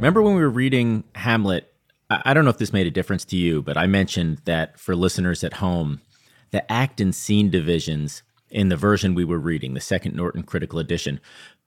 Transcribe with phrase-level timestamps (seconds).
[0.00, 1.74] Remember when we were reading Hamlet?
[2.08, 4.96] I don't know if this made a difference to you, but I mentioned that for
[4.96, 6.00] listeners at home,
[6.52, 10.78] the act and scene divisions in the version we were reading, the second Norton Critical
[10.78, 11.20] Edition,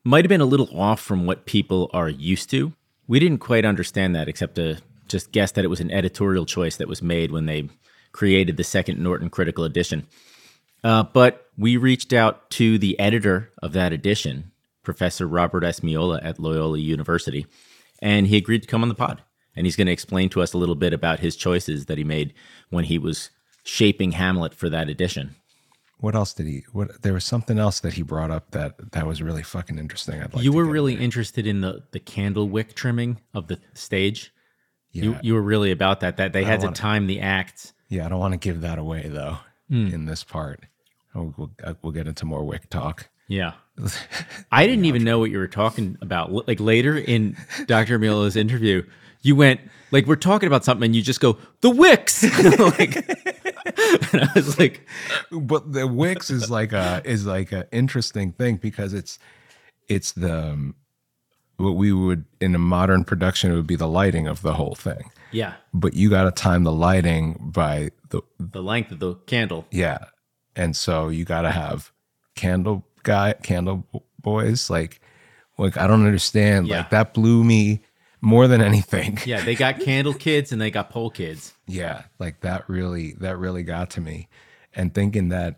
[0.04, 2.74] might have been a little off from what people are used to.
[3.08, 6.78] We didn't quite understand that, except to just guess that it was an editorial choice
[6.78, 7.70] that was made when they
[8.14, 10.08] created the second Norton Critical Edition.
[10.84, 15.82] Uh, but we reached out to the editor of that edition, Professor Robert S.
[15.82, 17.46] Miola at Loyola University,
[18.04, 19.24] and he agreed to come on the pod.
[19.56, 22.04] And he's going to explain to us a little bit about his choices that he
[22.04, 22.34] made
[22.70, 23.30] when he was
[23.64, 25.36] shaping Hamlet for that edition.
[26.00, 26.66] What else did he?
[26.74, 30.22] What there was something else that he brought up that that was really fucking interesting.
[30.22, 31.04] I'd like you were really into.
[31.06, 34.34] interested in the the candle wick trimming of the stage.
[34.92, 36.18] yeah, You you were really about that.
[36.18, 37.74] That they had to wanna- time the acts.
[37.90, 38.06] yeah.
[38.06, 39.38] I don't want to give that away though
[39.70, 39.88] Hmm.
[39.88, 40.66] in this part.
[41.16, 43.08] Oh, We'll, uh, we'll get into more Wick talk.
[43.28, 43.54] Yeah.
[44.52, 46.48] I didn't even know what you were talking about.
[46.48, 47.98] Like later in Dr.
[48.00, 48.84] Miola's interview,
[49.22, 52.24] you went like we're talking about something and you just go, the wicks.
[52.60, 52.96] like
[54.14, 54.86] and I was like,
[55.32, 59.18] but the wicks is like a is like an interesting thing because it's
[59.88, 60.76] it's the um,
[61.58, 64.76] what we would in a modern production it would be the lighting of the whole
[64.76, 65.12] thing.
[65.32, 69.66] yeah, But you got to time the lighting by the the length of the candle.
[69.72, 70.00] yeah,
[70.56, 71.92] and so you got to have
[72.36, 73.86] candle guy candle
[74.22, 75.00] boys like
[75.58, 76.78] like I don't understand Yeah.
[76.78, 77.82] like that blew me
[78.22, 79.20] more than anything.
[79.26, 81.54] Yeah, they got candle kids and they got pole kids.
[81.68, 84.28] yeah like that really that really got to me
[84.74, 85.58] and thinking that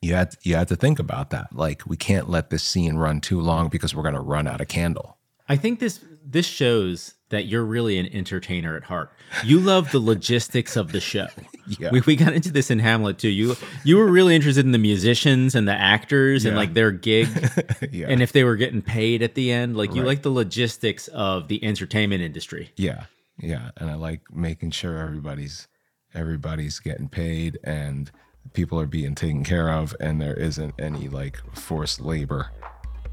[0.00, 3.20] you had you had to think about that like we can't let this scene run
[3.20, 5.16] too long because we're going to run out of candle
[5.48, 9.12] I think this this shows that you're really an entertainer at heart.
[9.44, 11.26] You love the logistics of the show.
[11.78, 11.90] Yeah.
[11.90, 13.28] We, we got into this in Hamlet too.
[13.28, 17.28] You you were really interested in the musicians and the actors and like their gig
[17.92, 19.76] yeah and if they were getting paid at the end.
[19.76, 20.06] Like you Right.
[20.08, 22.70] like the logistics of the entertainment industry.
[22.76, 23.04] yeah
[23.38, 25.68] yeah and i like making sure everybody's
[26.14, 28.10] everybody's getting paid and
[28.54, 32.50] people are being taken care of and there isn't any like forced labor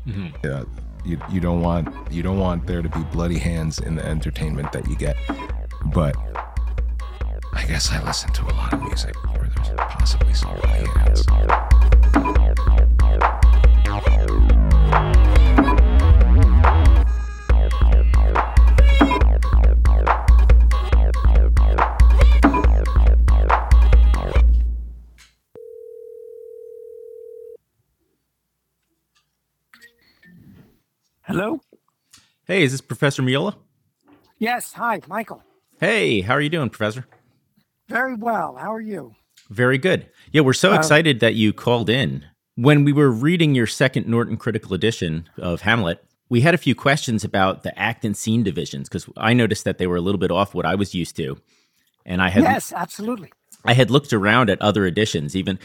[0.07, 0.27] mm-hmm.
[0.47, 0.63] yeah
[1.05, 4.71] you, you don't want you don't want there to be bloody hands in the entertainment
[4.71, 5.15] that you get.
[5.93, 6.15] But
[7.55, 11.25] i guess i listen to a lot of music where there's possibly some bloody hands
[31.27, 31.61] Hello?
[32.45, 33.55] Hey, is this Professor Miola?
[34.37, 34.73] Yes.
[34.73, 35.43] Hi, Michael.
[35.79, 37.05] Hey, how are you doing, Professor?
[37.89, 38.55] Very well.
[38.59, 39.15] How are you?
[39.49, 40.07] Very good.
[40.31, 42.25] Yeah, we're so Uh, excited that you called in.
[42.55, 46.73] When we were reading your second Norton Critical Edition of Hamlet, we had a few
[46.73, 50.19] questions about the act and scene divisions because I noticed that they were a little
[50.19, 51.37] bit off what I was used to.
[52.05, 53.31] And I had Yes, absolutely.
[53.65, 55.35] I had looked around at other editions.
[55.35, 55.57] Even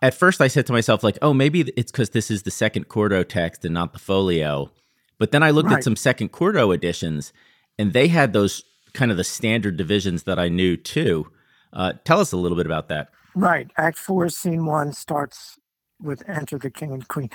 [0.00, 2.88] at first, I said to myself, like, "Oh, maybe it's because this is the second
[2.88, 4.70] quarto text and not the folio."
[5.18, 7.32] But then I looked at some second quarto editions,
[7.78, 8.62] and they had those
[8.92, 11.30] kind of the standard divisions that I knew too.
[11.72, 13.10] Uh, tell us a little bit about that.
[13.34, 13.70] Right.
[13.76, 15.58] Act four, scene one starts
[16.00, 17.30] with Enter the King and Queen.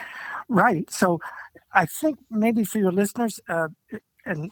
[0.49, 0.89] Right.
[0.89, 1.19] So
[1.73, 3.67] I think maybe for your listeners, uh,
[4.25, 4.51] and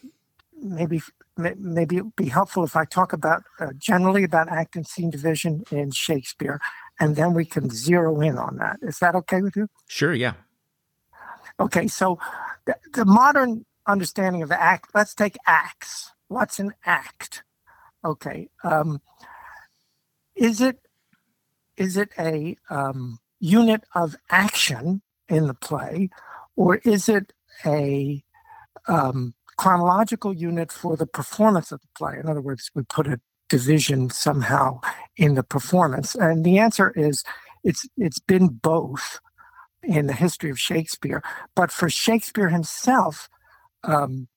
[0.61, 1.01] maybe
[1.37, 5.09] maybe it would be helpful if I talk about uh, generally about act and scene
[5.09, 6.59] division in Shakespeare,
[6.99, 8.77] and then we can zero in on that.
[8.81, 9.67] Is that okay with you?
[9.87, 10.33] Sure, yeah,
[11.59, 12.19] Okay, so
[12.65, 16.11] the, the modern understanding of the act, let's take acts.
[16.27, 17.43] What's an act?
[18.03, 18.49] Okay.
[18.63, 19.01] Um,
[20.35, 20.79] is it
[21.77, 26.09] is it a um, unit of action in the play,
[26.55, 27.33] or is it
[27.65, 28.23] a
[28.87, 32.17] um, chronological unit for the performance of the play?
[32.19, 33.19] In other words, we put a
[33.49, 34.79] division somehow
[35.17, 37.23] in the performance, and the answer is
[37.63, 39.19] it's it's been both
[39.83, 41.23] in the history of Shakespeare.
[41.55, 43.29] But for Shakespeare himself,
[43.83, 44.27] um,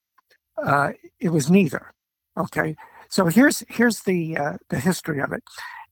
[0.62, 1.92] uh, it was neither.
[2.36, 2.76] Okay,
[3.08, 5.42] so here's here's the uh, the history of it.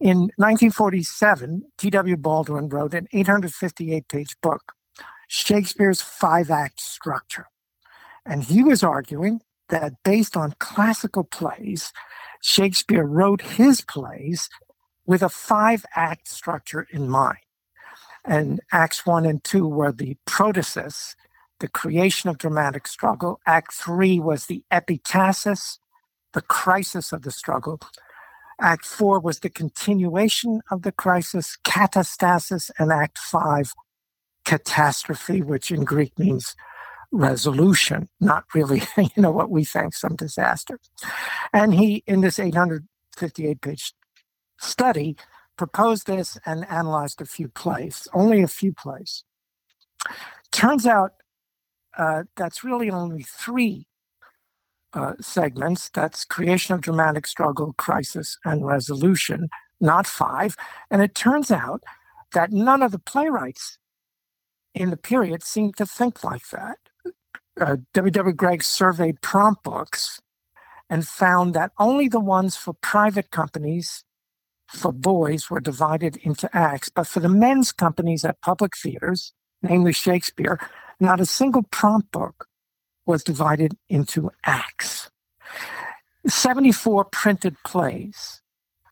[0.01, 2.17] In 1947, T.W.
[2.17, 4.73] Baldwin wrote an 858 page book,
[5.29, 7.47] Shakespeare's five act structure,
[8.27, 11.93] and he was arguing that based on classical plays,
[12.43, 14.49] Shakespeare wrote his plays
[15.07, 17.39] with a five act structure in mind
[18.25, 21.15] and acts one and two were the protasis
[21.61, 23.41] the creation of dramatic struggle.
[23.47, 25.79] Act three was the epitasis
[26.33, 27.81] the crisis of the struggle.
[28.61, 32.71] Act four was the continuation of the crisis catastasis.
[32.79, 33.73] And act five
[34.45, 36.57] catastrophe which in greek means
[37.13, 40.81] resolution, not really, you know, what we think some disaster.
[41.53, 43.93] And he, in this 858 page
[44.59, 45.17] study,
[45.57, 49.25] proposed this and analyzed a few plays, only a few plays.
[50.51, 51.13] Turns out
[51.97, 53.87] uh, that's really only three
[54.95, 55.89] uh, segments.
[55.91, 59.49] That's creation of dramatic struggle, crisis, and resolution,
[59.81, 60.57] not five.
[60.91, 61.83] And it turns out
[62.33, 63.79] that none of the playwrights
[64.75, 66.79] in the period seemed to think like that.
[67.61, 68.35] Uh, W.W.
[68.35, 70.21] Greg surveyed prompt books
[70.89, 74.05] and found that only the ones for private companies
[74.75, 79.33] for boys were divided into acts, but for the men's companies at public theaters,
[79.63, 80.59] namely Shakespeare,
[80.99, 82.47] not a single prompt book
[83.07, 85.11] was divided into acts.
[86.27, 88.41] 74 printed plays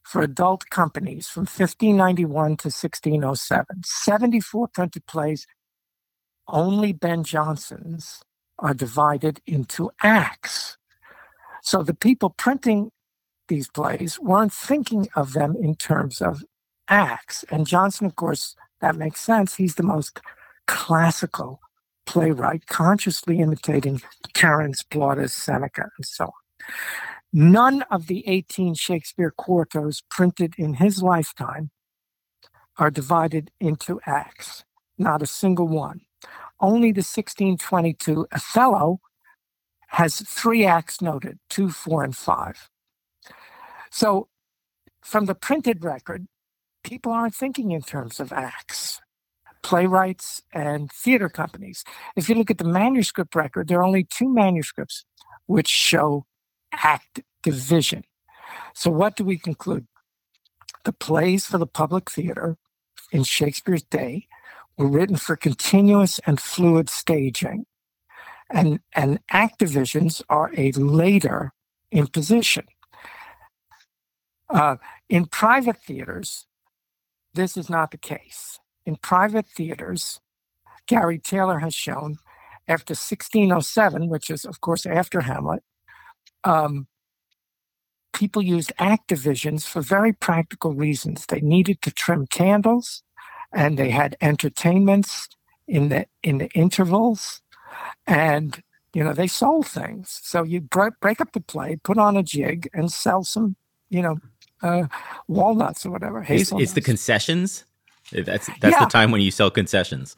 [0.04, 3.82] for adult companies from 1591 to 1607.
[3.84, 5.46] 74 printed plays,
[6.48, 8.22] only Ben Jonson's
[8.58, 10.76] are divided into acts.
[11.62, 12.90] So the people printing
[13.50, 16.43] these plays weren't thinking of them in terms of
[16.88, 17.44] acts.
[17.50, 19.56] And Jonson, of course, that makes sense.
[19.56, 20.20] He's the most
[20.67, 21.61] classical
[22.06, 24.00] playwright, consciously imitating
[24.32, 26.32] Terence, Plautus, Seneca, and so on.
[27.32, 31.70] None of the 18 Shakespeare quartos printed in his lifetime
[32.79, 34.64] are divided into acts,
[34.97, 36.00] not a single one.
[36.61, 39.00] Only the 1622 Othello
[39.88, 42.69] has three acts noted two, four, and five.
[43.90, 44.28] So,
[45.02, 46.26] from the printed record,
[46.84, 49.00] people aren't thinking in terms of acts,
[49.62, 51.84] playwrights, and theater companies.
[52.16, 55.04] If you look at the manuscript record, there are only two manuscripts
[55.46, 56.26] which show
[56.72, 58.04] act division.
[58.75, 59.87] So, what do we conclude?
[60.84, 62.56] The plays for the public theater
[63.12, 64.26] in Shakespeare's day
[64.78, 67.66] were written for continuous and fluid staging.
[68.50, 71.52] And, and act divisions are a later
[71.92, 72.64] imposition.
[74.50, 74.76] Uh,
[75.08, 76.47] in private theaters,
[77.35, 78.58] this is not the case.
[78.85, 80.20] In private theaters,
[80.87, 82.19] Gary Taylor has shown
[82.67, 85.62] after 1607, which is, of course, after Hamlet,
[86.44, 86.87] um,
[88.12, 91.26] people used act divisions for very practical reasons.
[91.26, 93.02] They needed to trim candles,
[93.52, 95.29] and they had entertainments
[95.67, 97.43] in the in the intervals,
[98.06, 98.62] and
[98.94, 100.20] you know they sold things.
[100.23, 103.56] So you break, break up the play, put on a jig, and sell some,
[103.88, 104.19] you know,
[104.62, 104.86] uh,
[105.28, 106.24] walnuts or whatever.
[106.28, 107.64] It's, it's the concessions.
[108.12, 108.84] That's that's yeah.
[108.84, 110.16] the time when you sell concessions.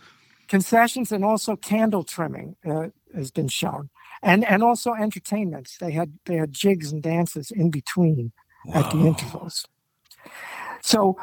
[0.49, 3.91] Concessions and also candle trimming uh, has been shown,
[4.23, 5.77] and and also entertainments.
[5.79, 8.33] They had they had jigs and dances in between
[8.65, 8.81] Whoa.
[8.81, 9.67] at the intervals.
[10.81, 11.17] So.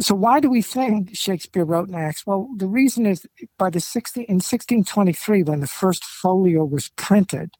[0.00, 2.26] So why do we think Shakespeare wrote in acts?
[2.26, 3.24] Well, the reason is
[3.56, 7.52] by the 60 in 1623, when the first folio was printed,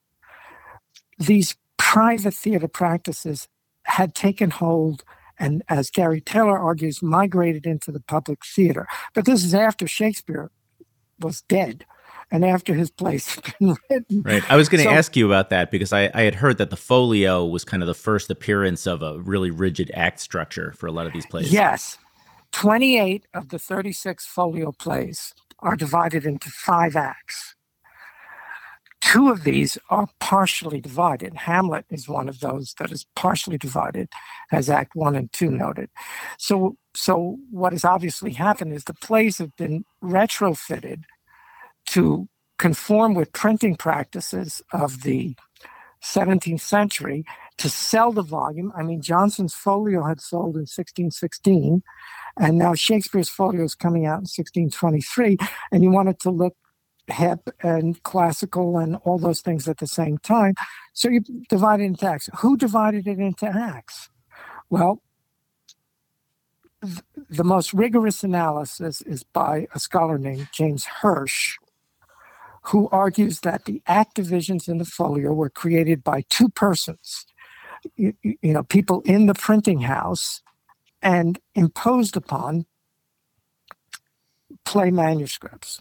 [1.19, 3.49] these private theater practices
[3.97, 5.05] had taken hold
[5.39, 8.87] and, as Gary Taylor argues, migrated into the public theater.
[9.15, 10.51] But this is after Shakespeare
[11.19, 11.87] was dead
[12.31, 14.23] and after his plays had been written.
[14.23, 14.51] Right.
[14.51, 16.69] I was going to so, ask you about that because I, I, had heard that
[16.69, 20.87] the folio was kind of the first appearance of a really rigid act structure for
[20.87, 21.51] a lot of these plays.
[21.51, 21.97] Yes.
[22.53, 27.56] 28 of the 36 folio plays are divided into five acts.
[29.06, 31.32] Two of these are partially divided.
[31.35, 34.09] Hamlet is one of those that is partially divided,
[34.50, 35.90] as Act One and Two noted.
[36.38, 41.04] So, so what has obviously happened is the plays have been retrofitted
[41.90, 42.28] to
[42.59, 45.37] conform with printing practices of the
[46.02, 47.25] 17th century
[47.59, 48.73] to sell the volume.
[48.76, 51.81] I mean, Jonson's folio had sold in 1616,
[52.40, 55.38] and now Shakespeare's folio is coming out in 1623,
[55.71, 56.57] and you wanted to look
[57.09, 60.55] hip and classical and all those things at the same time.
[60.95, 62.31] So you divide it into acts.
[62.39, 64.11] Who divided it into acts?
[64.71, 65.03] Well,
[66.85, 71.57] th- the most rigorous analysis is by a scholar named James Hirsch,
[72.65, 77.27] who argues that the act divisions in the folio were created by two persons,
[77.97, 80.43] you know, people in the printing house,
[81.03, 82.67] and imposed upon
[84.65, 85.81] play manuscripts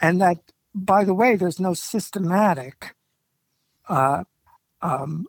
[0.00, 0.38] and that
[0.74, 2.94] by the way there's no systematic
[3.88, 4.24] uh,
[4.82, 5.26] um,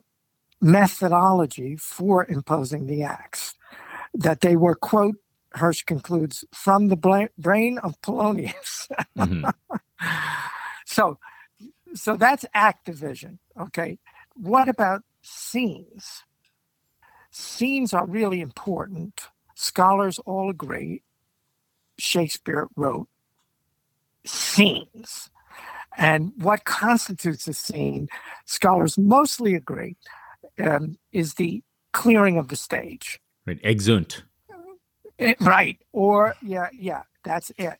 [0.60, 3.54] methodology for imposing the acts.
[4.14, 5.16] That they were quote
[5.54, 8.88] hirsch concludes from the brain of polonius.
[9.16, 9.48] Mm-hmm.
[10.86, 11.18] so
[11.94, 13.98] so that's act division okay?
[14.34, 16.24] What about scenes?
[17.30, 19.28] Scenes are really important.
[19.54, 21.02] Scholars all agree
[21.98, 23.08] shakespeare wrote
[24.24, 25.30] scenes.
[25.98, 28.08] And what constitutes a scene,
[28.46, 29.96] scholars mostly agree,
[30.58, 31.62] um, is the
[31.92, 33.20] clearing of the stage.
[33.46, 34.22] Right, exeunt.
[35.18, 37.78] It, right, or yeah, yeah, that's it.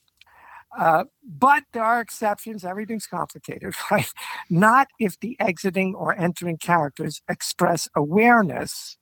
[0.79, 2.65] Uh, but there are exceptions.
[2.65, 4.09] Everything's complicated, right?
[4.49, 8.97] Not if the exiting or entering characters express awareness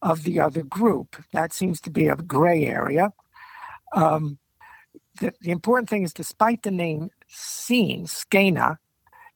[0.00, 1.16] of the other group.
[1.32, 3.12] That seems to be a gray area.
[3.94, 4.38] Um,
[5.20, 8.78] the, the important thing is, despite the name scene, skena,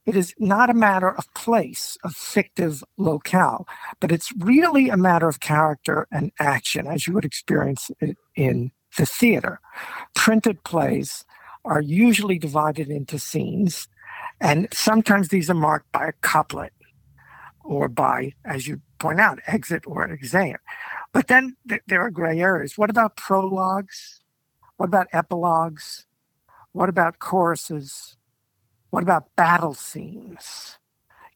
[0.07, 3.67] it is not a matter of place, of fictive locale,
[4.01, 8.71] but it's really a matter of character and action, as you would experience it in
[8.97, 9.61] the theater.
[10.15, 11.25] Printed plays
[11.65, 13.89] are usually divided into scenes,
[14.41, 16.73] and sometimes these are marked by a couplet
[17.65, 20.61] or by, as you point out, exit or exeunt.
[21.13, 22.79] But then th- there are gray areas.
[22.79, 24.21] What about prologues?
[24.77, 26.07] What about epilogues?
[26.73, 28.17] What about choruses?
[28.91, 30.79] What about battle scenes?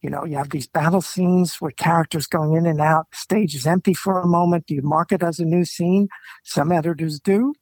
[0.03, 3.67] You know, you have these battle scenes where characters going in and out, stage is
[3.67, 4.67] empty for a moment.
[4.67, 6.09] Do you mark it as a new scene?
[6.43, 7.55] Some editors do,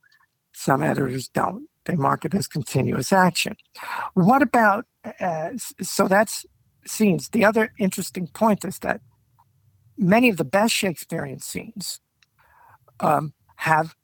[0.52, 1.68] some editors don't.
[1.85, 3.56] They mark it as continuous action.
[4.14, 4.87] What about,
[5.20, 5.50] uh,
[5.82, 6.44] so that's
[6.87, 7.30] scenes.
[7.30, 9.00] The other interesting point is that
[9.97, 12.00] many of the best Shakespearean scenes
[13.00, 13.94] um, have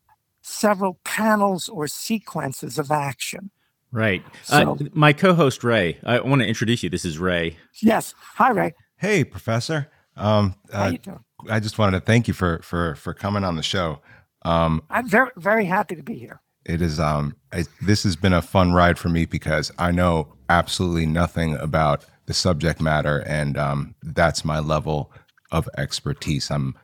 [0.44, 3.50] several panels or sequences of action.
[3.90, 4.22] Right.
[4.50, 6.90] Uh, so, uh, my co-host Rey, I want to introduce you.
[6.90, 7.56] This is Rey.
[7.80, 8.14] Yes.
[8.34, 8.74] Hi, Rey.
[8.96, 9.90] Hey, Professor.
[10.16, 11.24] Um, How uh, you doing?
[11.48, 14.00] I just wanted to thank you for for for coming on the show.
[14.42, 16.40] Um, I'm very very happy to be here.
[16.64, 17.00] It is.
[17.00, 21.56] Um, I, this has been a fun ride for me because I know absolutely nothing
[21.56, 25.12] about the subject matter, and um, that's my level
[25.50, 26.50] of expertise.
[26.50, 26.74] I'm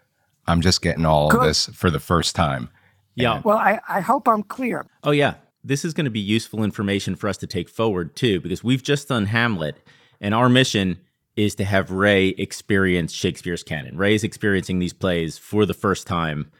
[0.46, 1.40] I'm just getting all Good.
[1.40, 2.70] of this for the first time.
[3.14, 3.42] Yeah.
[3.44, 4.86] Well, I, I hope I'm clear.
[5.04, 8.40] Oh yeah, this is going to be useful information for us to take forward too,
[8.40, 9.76] because we've just done Hamlet,
[10.20, 10.98] and our mission
[11.36, 13.96] is to have Rey experience Shakespeare's canon.
[13.96, 16.50] Rey is experiencing these plays for the first time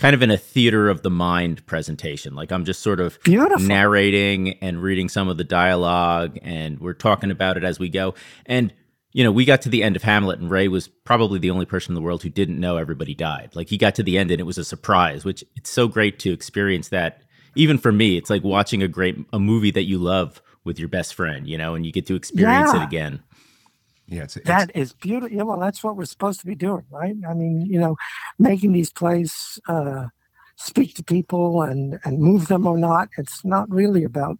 [0.00, 2.34] kind of in a theater of the mind presentation.
[2.34, 3.66] Like I'm just sort of Beautiful.
[3.66, 8.14] narrating and reading some of the dialogue, and we're talking about it as we go.
[8.46, 8.72] And
[9.12, 11.66] you know, we got to the end of Hamlet, and Rey was probably the only
[11.66, 13.50] person in the world who didn't know everybody died.
[13.54, 15.24] Like he got to the end, and it was a surprise.
[15.24, 17.22] Which it's so great to experience that.
[17.56, 20.88] Even for me, it's like watching a great a movie that you love with your
[20.88, 22.82] best friend, you know, and you get to experience yeah.
[22.82, 23.22] it again.
[24.06, 25.36] Yeah, it's, it's, that is beautiful.
[25.36, 27.14] Yeah, well, that's what we're supposed to be doing, right?
[27.28, 27.96] I mean, you know,
[28.38, 30.06] making these plays uh,
[30.56, 33.08] speak to people and and move them or not.
[33.18, 34.38] It's not really about,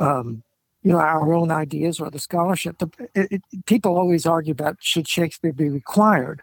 [0.00, 0.42] um,
[0.86, 2.78] you know, our own ideas or the scholarship.
[2.78, 6.42] The, it, it, people always argue about should Shakespeare be required,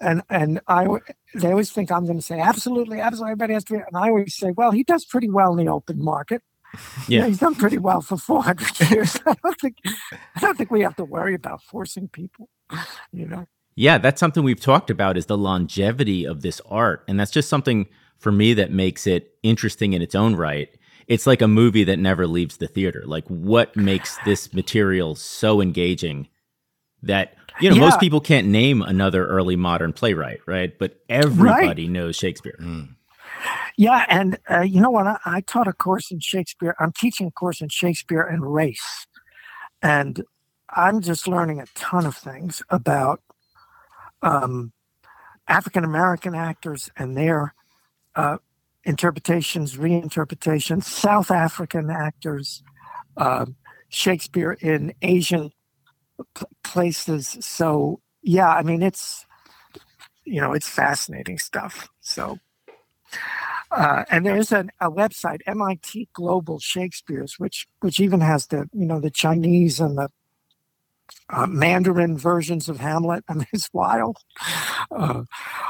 [0.00, 0.88] and and I
[1.36, 3.74] they always think I'm going to say absolutely, absolutely, everybody has to.
[3.74, 6.42] Be, and I always say, well, he does pretty well in the open market.
[7.06, 7.20] Yeah.
[7.20, 7.26] yeah.
[7.28, 9.16] he's done pretty well for 400 years.
[9.24, 9.76] I don't think
[10.34, 12.48] I don't think we have to worry about forcing people,
[13.12, 13.46] you know.
[13.76, 17.48] Yeah, that's something we've talked about is the longevity of this art, and that's just
[17.48, 17.86] something
[18.18, 20.76] for me that makes it interesting in its own right.
[21.06, 23.02] It's like a movie that never leaves the theater.
[23.06, 26.28] Like what makes this material so engaging
[27.02, 27.82] that you know yeah.
[27.82, 30.76] most people can't name another early modern playwright, right?
[30.78, 31.90] But everybody right.
[31.90, 32.56] knows Shakespeare.
[32.60, 32.94] Mm.
[33.76, 35.06] Yeah, and uh, you know what?
[35.06, 36.76] I, I, taught a course in Shakespeare.
[36.78, 39.06] I'm teaching a course in Shakespeare and race,
[39.82, 40.22] and
[40.70, 43.20] I'm just learning a ton of things about
[44.22, 44.72] um,
[45.48, 47.54] African American actors and their
[48.14, 48.38] uh,
[48.84, 52.62] interpretations, reinterpretations, South African actors,
[53.16, 53.46] uh,
[53.88, 55.50] Shakespeare in Asian
[56.34, 57.36] p- places.
[57.40, 59.26] So yeah, I mean it's
[60.24, 61.88] you know it's fascinating stuff.
[62.00, 62.38] So
[63.70, 68.86] uh, and there's a, a website, MIT Global Shakespeare's, which which even has the you
[68.86, 70.08] know the Chinese and the
[71.30, 73.24] uh, Mandarin versions of Hamlet.
[73.28, 74.18] I mean, it's wild.
[74.90, 75.22] Uh,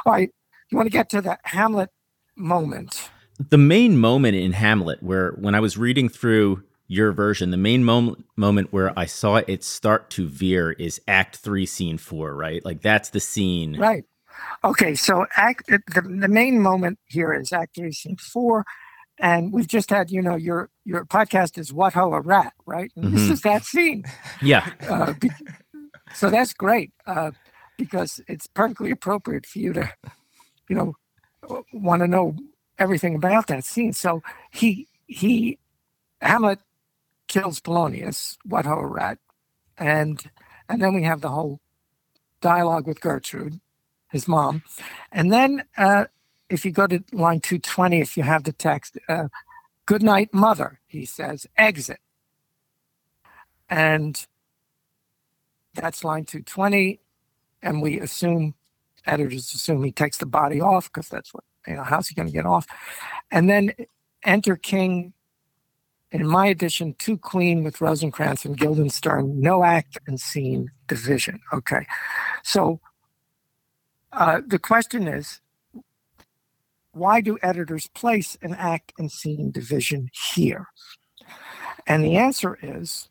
[0.05, 0.31] all right,
[0.71, 1.91] you want to get to the Hamlet
[2.37, 3.11] moment?
[3.39, 7.85] The main moment in Hamlet, where when I was reading through your version, the main
[7.85, 12.35] moment moment where I saw it start to veer is Act Three, Scene Four.
[12.35, 13.79] Right, like that's the scene.
[13.79, 14.05] Right
[14.63, 18.65] Okay, so act the, the main moment here is Act Three, Scene Four,
[19.19, 22.91] and we've just had you know your your podcast is What Ho a Rat, right?
[22.97, 23.15] Mm-hmm.
[23.15, 24.05] This is that scene.
[24.43, 24.69] Yeah.
[24.89, 25.31] Uh, be,
[26.15, 27.31] so that's great uh,
[27.77, 29.91] because it's perfectly appropriate for you to,
[30.69, 30.95] you know,
[31.73, 32.37] want to know
[32.79, 33.93] everything about that scene.
[33.93, 35.59] So he he
[36.21, 36.61] Hamlet
[37.29, 39.19] kills Polonius, What Ho Rat,
[39.79, 40.23] and
[40.69, 41.61] and then we have the whole
[42.41, 43.61] dialogue with Gertrude
[44.11, 44.63] his mom.
[45.13, 46.07] And then uh,
[46.51, 49.29] if you go to line 220, if you have the text, uh,
[49.87, 52.01] good night, mother, he says, exit.
[53.69, 54.27] and
[55.75, 57.01] that's line 220.
[57.63, 58.55] And we assume,
[59.07, 62.29] editors assume he takes the body off because that's what, you know, how's he going
[62.29, 62.67] to get off?
[63.31, 63.73] And then
[64.25, 65.13] enter King
[66.15, 71.41] in my edition, to Queen with Rosencrantz and Guildenstern, no act and scene division.
[71.53, 71.85] Okay.
[72.45, 72.79] So
[74.13, 75.41] uh, the question is
[76.93, 80.69] why do editors place an act and scene division here?
[81.89, 83.09] And the answer is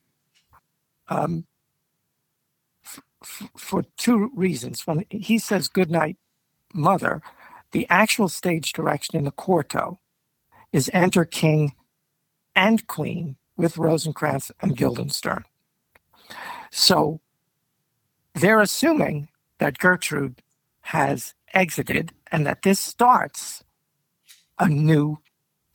[1.10, 1.46] um,
[3.26, 4.86] for two reasons.
[4.86, 6.18] When he says good night,
[6.74, 7.22] mother,
[7.72, 10.00] the actual stage direction in the quarto
[10.72, 11.74] is enter king
[12.56, 15.44] and queen with Rosencrantz and Guildenstern.
[16.72, 17.20] So
[18.34, 20.42] they're assuming that Gertrude
[20.82, 23.64] has exited and that this starts
[24.60, 25.20] a new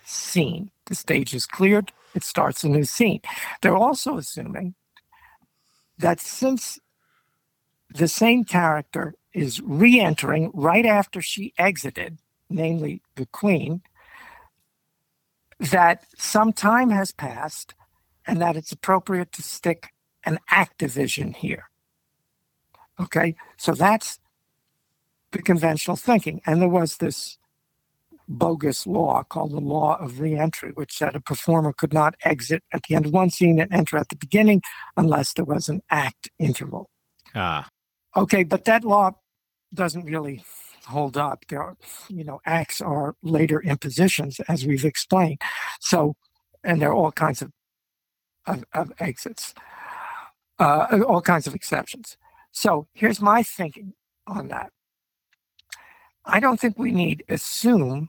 [0.05, 0.71] scene.
[0.87, 3.21] The stage is cleared, it starts a new scene.
[3.63, 4.75] They're also assuming
[5.99, 6.79] that since
[7.91, 12.19] the same character is re entering right after she exited,
[12.51, 13.83] namely the queen,
[15.59, 17.75] that some time has passed
[18.27, 19.89] and that it's appropriate to stick
[20.25, 21.71] an act division here.
[23.01, 24.19] Okay, so that's
[25.33, 26.41] the conventional thinking.
[26.47, 27.39] And there was this
[28.29, 32.83] bogus law called the law of reentry, which said a performer could not exit at
[32.85, 34.63] the end of one scene and enter at the beginning
[34.97, 36.91] unless there was an act interval.
[37.35, 37.69] Ah.
[38.17, 39.13] Okay, but that law
[39.75, 40.43] doesn't really
[40.87, 41.45] hold up.
[41.49, 41.77] There are,
[42.09, 45.41] you know, acts are later impositions, as we've explained.
[45.81, 46.17] So,
[46.65, 47.53] and there are all kinds of,
[48.47, 49.55] of, of exits,
[50.59, 52.17] uh, all kinds of exceptions.
[52.53, 53.93] So here's my thinking
[54.27, 54.73] on that.
[56.25, 58.09] I don't think we need assume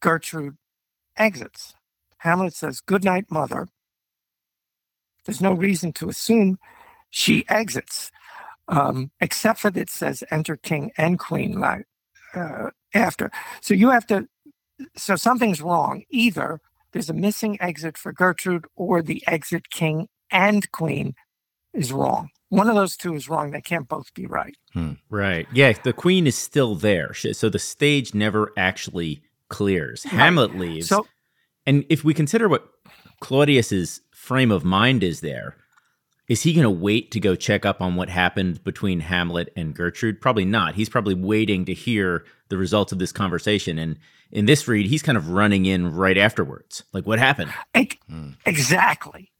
[0.00, 0.56] Gertrude
[1.16, 1.74] exits.
[2.18, 3.68] Hamlet says, Good night, mother.
[5.24, 6.58] There's no reason to assume
[7.10, 8.10] she exits
[8.68, 11.86] um, except for that it says enter king and queen like,
[12.34, 13.30] uh, after.
[13.60, 14.28] So you have to,
[14.96, 16.04] so something's wrong.
[16.10, 16.60] Either
[16.92, 21.14] there's a missing exit for Gertrude or the exit king and queen
[21.72, 22.30] is wrong.
[22.48, 23.50] One of those two is wrong.
[23.50, 24.54] They can't both be right.
[24.74, 24.92] Hmm.
[25.08, 25.46] Right.
[25.54, 25.72] Yeah.
[25.72, 27.14] The queen is still there.
[27.14, 30.04] So the stage never actually clears.
[30.04, 30.14] Right.
[30.14, 30.88] Hamlet leaves.
[30.88, 31.06] So,
[31.64, 32.68] and if we consider what
[33.20, 35.56] Claudius's frame of mind is there,
[36.28, 39.74] is he going to wait to go check up on what happened between Hamlet and
[39.74, 40.20] Gertrude?
[40.20, 40.74] Probably not.
[40.74, 43.78] He's probably waiting to hear the results of this conversation.
[43.78, 43.98] And
[44.30, 46.84] in this read, he's kind of running in right afterwards.
[46.92, 47.52] Like, what happened?
[48.46, 49.30] Exactly.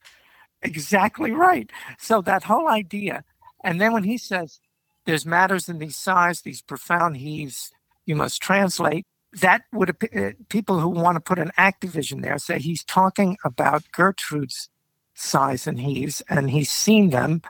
[0.61, 1.69] Exactly right.
[1.97, 3.23] So that whole idea.
[3.63, 4.59] And then when he says,
[5.05, 7.71] there's matters in these sighs, these profound heaves,
[8.05, 9.05] you must translate.
[9.41, 13.37] That would uh, people who want to put an act division there say he's talking
[13.43, 14.69] about Gertrude's
[15.13, 17.41] sighs and heaves, and he's seen them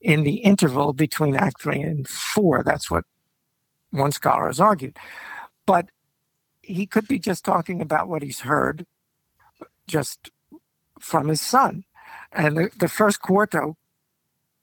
[0.00, 2.62] in the interval between Act Three and Four.
[2.64, 3.04] That's what
[3.90, 4.96] one scholar has argued.
[5.66, 5.86] But
[6.62, 8.86] he could be just talking about what he's heard
[9.86, 10.30] just
[11.00, 11.84] from his son.
[12.32, 13.76] And the, the first quarto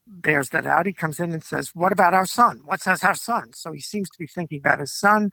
[0.08, 0.86] bears that out.
[0.86, 2.62] He comes in and says, What about our son?
[2.65, 3.54] What says our son?
[3.54, 5.30] So he seems to be thinking about his son.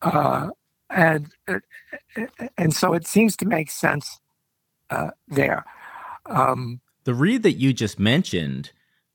[0.00, 0.50] Uh,
[0.88, 1.32] and
[2.56, 4.20] and so it seems to make sense
[4.90, 5.64] uh, there.
[6.26, 8.72] Um, the read that you just mentioned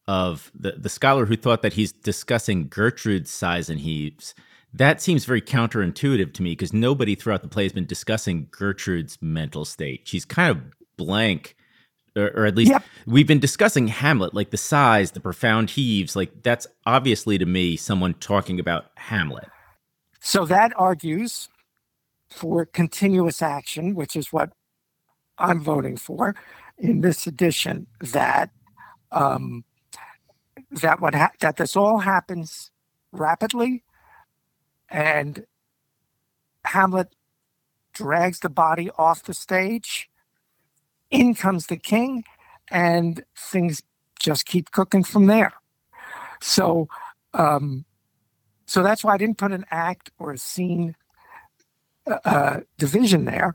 [0.07, 4.35] of the, the scholar who thought that he's discussing Gertrude's sighs and heaves,
[4.73, 9.17] that seems very counterintuitive to me because nobody throughout the play has been discussing Gertrude's
[9.21, 10.01] mental state.
[10.03, 10.63] She's kind of
[10.97, 11.55] blank,
[12.15, 12.83] or, or at least yep.
[13.05, 16.15] we've been discussing Hamlet, like the sighs, the profound heaves.
[16.15, 19.47] Like that's obviously to me someone talking about Hamlet.
[20.19, 21.49] So that argues
[22.29, 24.51] for continuous action, which is what
[25.37, 26.35] I'm voting for
[26.77, 28.49] in this edition that
[29.11, 29.63] um,
[30.71, 32.71] that what ha- that this all happens
[33.11, 33.83] rapidly,
[34.89, 35.45] and
[36.65, 37.15] Hamlet
[37.93, 40.09] drags the body off the stage.
[41.11, 42.23] In comes the king,
[42.69, 43.83] and things
[44.19, 45.53] just keep cooking from there.
[46.41, 46.89] So,
[47.33, 47.85] um,
[48.65, 50.95] so that's why I didn't put an act or a scene
[52.07, 53.53] uh, uh division there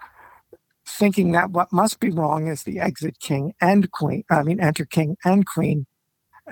[0.90, 4.24] thinking that what must be wrong is the exit king and queen.
[4.30, 5.86] I mean, enter king and queen,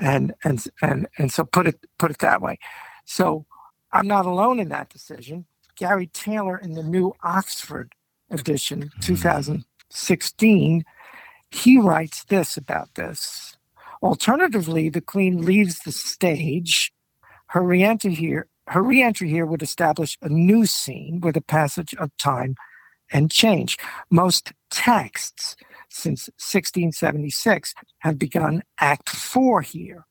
[0.00, 2.58] and and and and so put it put it that way.
[3.04, 3.46] So
[3.92, 5.46] I'm not alone in that decision.
[5.76, 7.92] Gary Taylor in the new Oxford
[8.30, 9.00] edition, hmm.
[9.00, 10.84] 2016,
[11.50, 13.56] he writes this about this.
[14.02, 16.92] Alternatively, the queen leaves the stage.
[17.48, 22.14] Her reentry here, her reentry here would establish a new scene with a passage of
[22.18, 22.54] time
[23.12, 23.78] and change.
[24.10, 25.56] Most texts
[25.88, 30.06] since 1676 have begun Act Four here.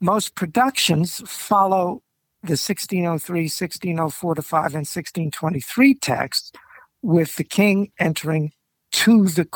[0.00, 2.02] Most productions follow
[2.42, 6.52] the 1603, 1604 to 5, and 1623 texts,
[7.02, 8.52] with the king entering
[8.92, 9.46] to the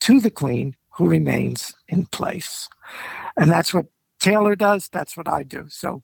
[0.00, 2.68] to the queen who remains in place,
[3.36, 3.86] and that's what
[4.18, 4.88] Taylor does.
[4.88, 5.66] That's what I do.
[5.68, 6.02] So,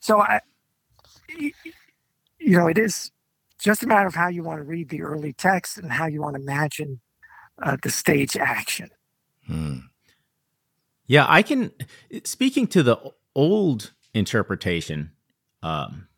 [0.00, 0.40] so I,
[2.44, 3.10] you know, it is
[3.58, 6.20] just a matter of how you want to read the early text and how you
[6.20, 7.00] want to imagine
[7.62, 8.90] uh, the stage action.
[9.46, 9.78] Hmm.
[11.06, 11.72] Yeah, I can.
[12.24, 12.98] Speaking to the
[13.34, 15.12] old interpretation,
[15.62, 16.08] um,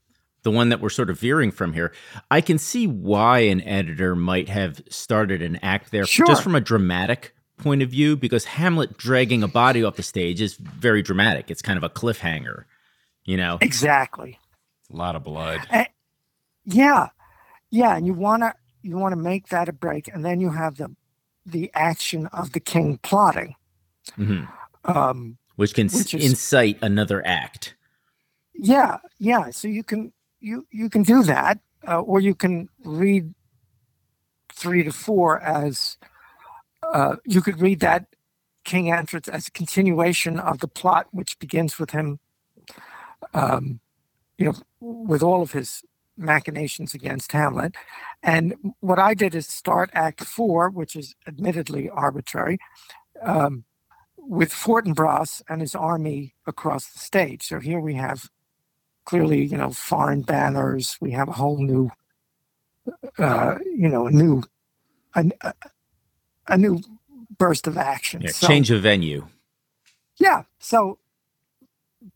[0.42, 1.92] the one that we're sort of veering from here,
[2.30, 6.26] I can see why an editor might have started an act there sure.
[6.26, 10.40] just from a dramatic point of view, because Hamlet dragging a body off the stage
[10.40, 11.50] is very dramatic.
[11.50, 12.64] It's kind of a cliffhanger,
[13.24, 13.58] you know?
[13.60, 14.38] Exactly.
[14.92, 15.60] A lot of blood.
[15.70, 15.84] Uh,
[16.64, 17.08] yeah.
[17.70, 17.96] Yeah.
[17.96, 20.08] And you want to, you want to make that a break.
[20.12, 20.94] And then you have the,
[21.46, 23.56] the action of the king plotting.
[24.18, 24.44] Mm-hmm
[24.84, 27.74] um, which can which is, incite another act.
[28.54, 29.50] Yeah, yeah.
[29.50, 33.34] So you can you you can do that, uh, or you can read
[34.52, 35.96] three to four as
[36.82, 38.06] uh, you could read that
[38.64, 42.18] King entrance as a continuation of the plot, which begins with him,
[43.32, 43.80] um,
[44.38, 45.82] you know, with all of his
[46.16, 47.74] machinations against Hamlet.
[48.22, 52.58] And what I did is start Act Four, which is admittedly arbitrary.
[53.22, 53.64] Um,
[54.26, 57.42] with Fortinbras and his army across the stage.
[57.42, 58.28] So here we have
[59.04, 60.96] clearly, you know, foreign banners.
[61.00, 61.90] We have a whole new,
[63.18, 64.42] uh, you know, a new,
[65.14, 65.52] a,
[66.48, 66.80] a new
[67.36, 68.22] burst of action.
[68.22, 69.26] Yeah, so, change of venue.
[70.18, 70.44] Yeah.
[70.58, 70.98] So,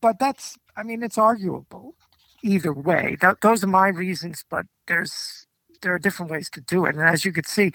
[0.01, 1.95] but that's, I mean, it's arguable
[2.42, 3.16] either way.
[3.42, 5.46] Those are my reasons, but there's
[5.83, 6.96] there are different ways to do it.
[6.96, 7.72] And as you could see,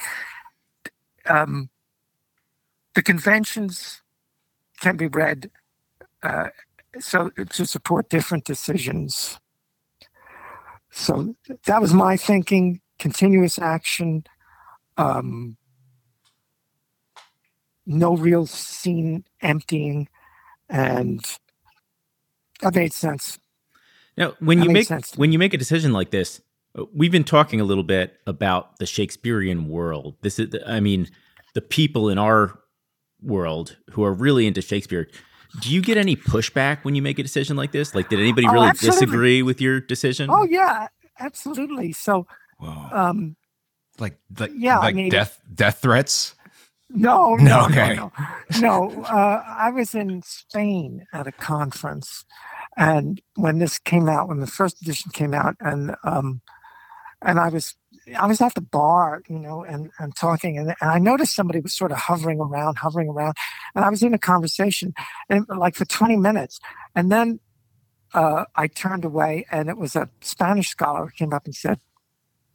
[1.26, 1.70] um,
[2.96, 4.02] the conventions
[4.82, 5.50] can be read
[6.22, 6.50] uh,
[7.00, 9.40] so to support different decisions.
[10.92, 12.82] So that was my thinking.
[13.00, 14.24] Continuous action,
[14.98, 15.58] um,
[17.86, 20.08] no real scene emptying,
[20.70, 21.26] and
[22.62, 23.40] that made sense.
[24.18, 26.42] Now, when that you make when you make a decision like this,
[26.94, 30.16] we've been talking a little bit about the Shakespearean world.
[30.22, 31.10] This is, I mean,
[31.54, 32.60] the people in our
[33.22, 35.08] world who are really into Shakespeare,
[35.62, 37.94] do you get any pushback when you make a decision like this?
[37.94, 40.30] Like, did anybody oh, really disagree with your decision?
[40.32, 40.88] Oh yeah,
[41.20, 41.92] absolutely.
[41.92, 42.26] So,
[42.92, 43.36] um,
[44.00, 46.36] like, like yeah, like I mean, death death threats.
[46.90, 47.96] No, no, no, okay.
[47.96, 48.12] no.
[48.60, 48.88] no.
[48.88, 52.26] no uh, I was in Spain at a conference,
[52.78, 56.42] and when this came out, when the first edition came out, and um,
[57.22, 57.76] and I was
[58.18, 61.60] I was at the bar, you know, and, and talking, and, and I noticed somebody
[61.62, 63.36] was sort of hovering around, hovering around,
[63.76, 64.94] and I was in a conversation,
[65.30, 66.60] and like for 20 minutes,
[66.96, 67.40] and then
[68.14, 71.80] uh, I turned away, and it was a Spanish scholar who came up and said,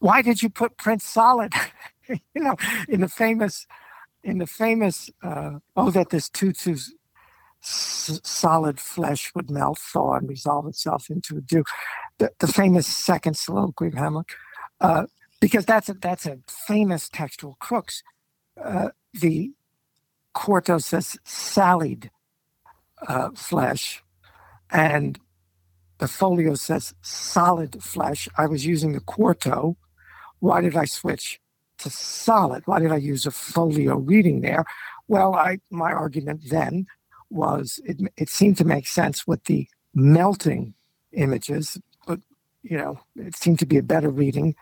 [0.01, 1.53] "Why did you put Prince Solid?"
[2.09, 2.57] you know,
[2.89, 3.67] in the famous,
[4.23, 6.95] in the famous, uh, oh, that this tutu's
[7.69, 11.65] solid flesh would melt, thaw, and resolve itself into a dew.
[12.19, 14.27] The, the famous second soliloquy of Hamlet.
[14.81, 15.07] Uh,
[15.41, 18.03] because that's a, that's a famous textual crux.
[18.63, 19.53] Uh, the
[20.35, 22.11] quarto says sallied
[23.07, 24.03] uh, flesh,
[24.71, 25.19] and
[25.99, 28.29] the folio says solid flesh.
[28.37, 29.77] I was using the quarto.
[30.41, 31.41] Why did I switch
[31.79, 32.63] to solid?
[32.67, 34.65] Why did I use a folio reading there?
[35.07, 36.87] Well, I my argument then
[37.31, 40.75] was it, it seemed to make sense with the melting
[41.13, 42.21] images, but
[42.63, 44.55] you know it seemed to be a better reading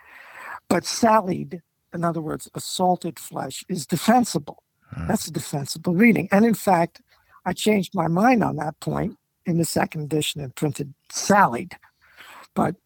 [0.68, 4.62] but sallied, in other words, assaulted flesh, is defensible.
[4.90, 5.09] Hmm.
[5.09, 6.29] That's a defensible reading.
[6.33, 7.02] And in fact,
[7.44, 11.76] I changed my mind on that point in the second edition and printed sallied.
[12.55, 12.76] But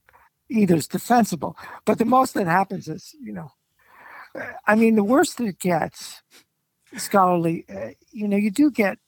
[0.51, 1.57] either is defensible.
[1.85, 3.53] But the most that happens is, you know,
[4.67, 6.23] I mean, the worst that it gets,
[6.97, 8.99] scholarly, uh, you know, you do get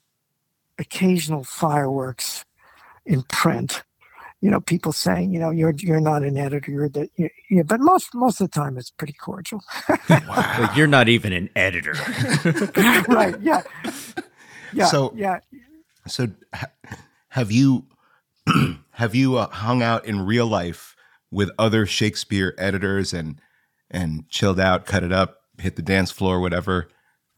[0.83, 2.45] occasional fireworks
[3.07, 3.83] in print
[4.43, 7.63] you know, people saying, you know, you're you're not an editor, you're the, you, yeah,
[7.63, 9.63] but most most of the time it's pretty cordial.
[10.11, 10.73] wow.
[10.75, 11.93] you're not even an editor,
[13.09, 13.41] right?
[13.41, 13.63] Yeah,
[14.73, 14.87] yeah.
[14.87, 15.39] So yeah.
[16.09, 16.27] So
[17.29, 17.87] have you
[18.91, 20.97] have you uh, hung out in real life
[21.31, 23.41] with other Shakespeare editors and
[23.93, 26.89] and chilled out, cut it up, hit the dance floor, whatever?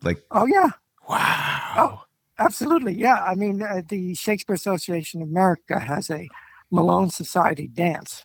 [0.02, 0.70] Like, oh yeah,
[1.06, 1.74] wow.
[1.76, 2.03] Oh,
[2.38, 3.22] absolutely, yeah.
[3.22, 6.28] I mean, uh, the Shakespeare Association of America has a
[6.70, 8.24] Malone Society dance.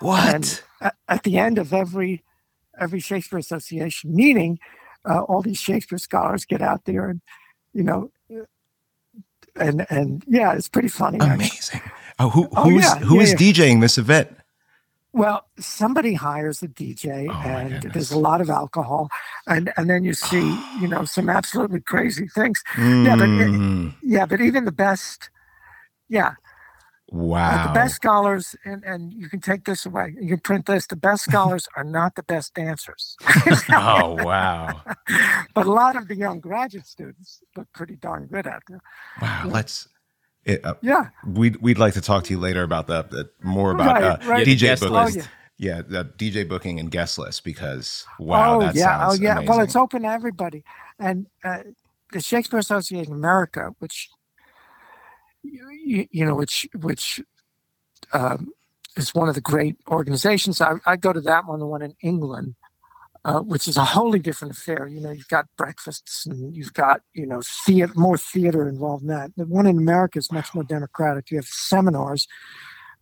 [0.00, 0.34] What?
[0.34, 0.62] And
[1.08, 2.24] at, the end of every
[2.78, 4.58] every Shakespeare Association meeting,
[5.08, 7.20] uh, all these Shakespeare scholars get out there and,
[7.74, 8.10] you know,
[9.56, 11.18] and and yeah, it's pretty funny.
[11.18, 11.82] Amazing.
[12.18, 13.52] Oh, who oh, who's yeah, who yeah, is yeah.
[13.52, 14.30] DJing this event?
[15.12, 19.08] Well, somebody hires a DJ, oh, and there's a lot of alcohol,
[19.46, 22.62] and and then you see, you know, some absolutely crazy things.
[22.74, 23.06] Mm.
[23.06, 23.94] Yeah, but it, mm.
[24.02, 25.30] yeah, but even the best,
[26.08, 26.34] yeah,
[27.10, 27.50] Wow.
[27.50, 30.86] Uh, the best scholars, and, and you can take this away, you can print this
[30.86, 33.16] the best scholars are not the best dancers.
[33.70, 34.80] oh, wow.
[35.54, 38.80] but a lot of the young graduate students look pretty darn good at them.
[39.20, 39.44] Wow.
[39.46, 39.88] Let's.
[40.44, 41.08] It, uh, yeah.
[41.26, 44.18] We'd, we'd like to talk to you later about that, that more about right, uh,
[44.28, 44.46] right.
[44.46, 44.96] DJ booking.
[44.96, 45.26] Oh, yeah.
[45.58, 49.32] yeah, the DJ booking and guest list because wow, oh, that yeah, oh yeah.
[49.32, 49.48] Amazing.
[49.48, 50.64] Well, it's open to everybody,
[50.98, 51.58] and uh,
[52.12, 54.08] the Shakespeare Association America, which
[55.42, 57.20] you, you know, which which
[58.12, 58.48] um,
[58.96, 60.60] is one of the great organizations.
[60.60, 62.54] I, I go to that one, the one in England,
[63.24, 64.86] uh, which is a wholly different affair.
[64.86, 69.08] You know, you've got breakfasts and you've got you know theater, more theater involved in
[69.08, 69.32] that.
[69.36, 71.30] The one in America is much more democratic.
[71.30, 72.26] You have seminars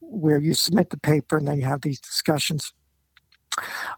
[0.01, 2.73] where you submit the paper and then you have these discussions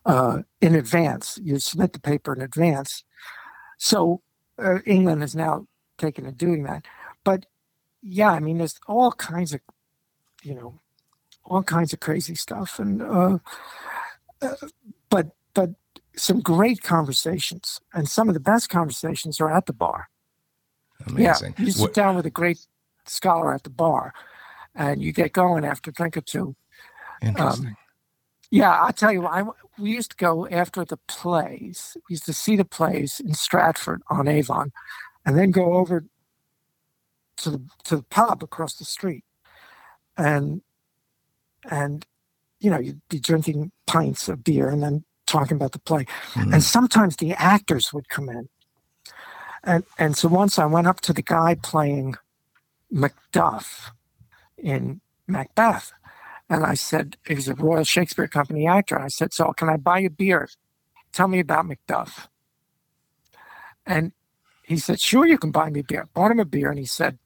[0.06, 1.38] uh, in advance.
[1.42, 3.04] You submit the paper in advance.
[3.78, 4.22] So
[4.58, 5.66] uh, England is now
[5.98, 6.86] taken to doing that,
[7.24, 7.46] but
[8.02, 9.60] yeah, I mean, there's all kinds of,
[10.42, 10.80] you know,
[11.44, 13.38] all kinds of crazy stuff, and uh,
[14.40, 14.54] uh,
[15.10, 15.30] but but
[16.20, 20.10] some great conversations, and some of the best conversations are at the bar.
[21.06, 21.54] Amazing.
[21.56, 21.94] Yeah, you sit what?
[21.94, 22.66] down with a great
[23.06, 24.12] scholar at the bar,
[24.74, 26.54] and you get going after a drink or two.
[27.22, 27.68] Interesting.
[27.68, 27.76] Um,
[28.50, 29.44] yeah, I'll tell you, I,
[29.78, 31.96] we used to go after the plays.
[32.08, 34.72] We used to see the plays in Stratford on Avon,
[35.24, 36.04] and then go over
[37.38, 39.24] to the to the pub across the street,
[40.18, 40.60] and
[41.70, 42.06] and
[42.58, 46.52] you know you'd be drinking pints of beer and then talking about the play, mm-hmm.
[46.52, 48.48] and sometimes the actors would come in,
[49.64, 52.16] and and so once I went up to the guy playing
[52.92, 53.90] Macduff
[54.58, 55.92] in Macbeth,
[56.48, 58.98] and I said he was a Royal Shakespeare Company actor.
[58.98, 60.48] I said, "So can I buy you a beer?
[61.12, 62.28] Tell me about Macduff."
[63.86, 64.12] And
[64.62, 67.18] he said, "Sure, you can buy me beer." Bought him a beer, and he said,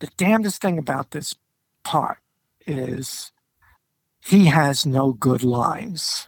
[0.00, 1.34] the damnedest thing about this
[1.82, 2.18] part
[2.66, 3.32] is
[4.20, 6.27] he has no good lines.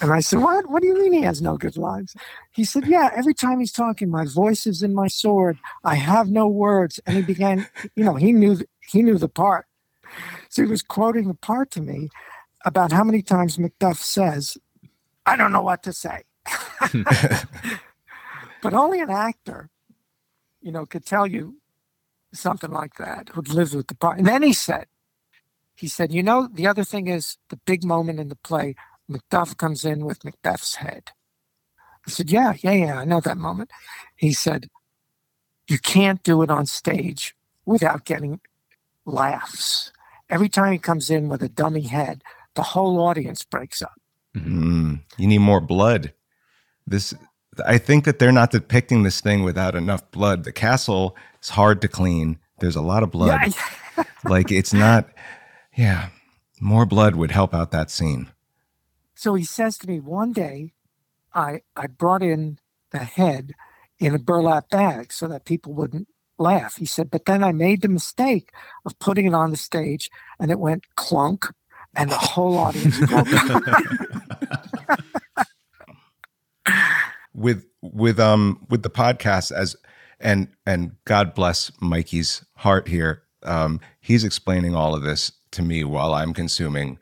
[0.00, 0.68] And I said, What?
[0.70, 2.14] What do you mean he has no good lines?
[2.52, 5.58] He said, Yeah, every time he's talking, my voice is in my sword.
[5.84, 7.00] I have no words.
[7.06, 9.66] And he began, you know, he knew he knew the part.
[10.48, 12.08] So he was quoting the part to me
[12.64, 14.56] about how many times Macduff says,
[15.26, 16.22] I don't know what to say.
[18.62, 19.70] but only an actor,
[20.60, 21.56] you know, could tell you
[22.32, 24.18] something like that, who lives with the part.
[24.18, 24.86] And then he said,
[25.74, 28.74] he said, you know, the other thing is the big moment in the play,
[29.10, 31.10] Macduff comes in with Macbeth's head.
[32.06, 33.70] I said, yeah, yeah, yeah, I know that moment.
[34.16, 34.70] He said,
[35.68, 37.34] you can't do it on stage
[37.66, 38.40] without getting
[39.04, 39.92] laughs.
[40.28, 42.22] Every time he comes in with a dummy head,
[42.54, 44.00] the whole audience breaks up.
[44.36, 46.12] Mm, you need more blood.
[46.86, 47.14] This,
[47.66, 50.44] I think that they're not depicting this thing without enough blood.
[50.44, 52.38] The castle is hard to clean.
[52.60, 53.54] There's a lot of blood.
[53.96, 54.04] Yeah.
[54.24, 55.08] like it's not,
[55.76, 56.08] yeah,
[56.60, 58.28] more blood would help out that scene.
[59.20, 60.72] So he says to me one day,
[61.34, 62.58] I I brought in
[62.90, 63.52] the head
[63.98, 66.76] in a burlap bag so that people wouldn't laugh.
[66.76, 68.50] He said, but then I made the mistake
[68.86, 71.48] of putting it on the stage and it went clunk
[71.94, 72.98] and the whole audience
[77.34, 79.76] with with um with the podcast as
[80.18, 83.24] and and God bless Mikey's heart here.
[83.42, 86.98] Um, he's explaining all of this to me while I'm consuming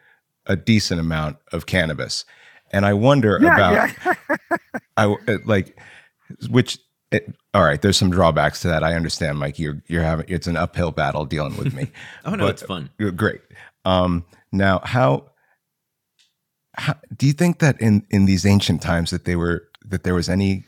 [0.48, 2.24] a decent amount of cannabis,
[2.72, 3.72] and I wonder yeah, about
[4.04, 4.14] yeah.
[4.96, 5.78] I uh, like
[6.48, 6.78] which.
[7.10, 8.84] It, all right, there's some drawbacks to that.
[8.84, 9.58] I understand, Mike.
[9.58, 11.90] You're you're having it's an uphill battle dealing with me.
[12.26, 12.90] oh no, but, it's fun.
[13.16, 13.40] Great.
[13.86, 15.30] Um, now, how,
[16.74, 20.12] how do you think that in in these ancient times that they were that there
[20.12, 20.64] was any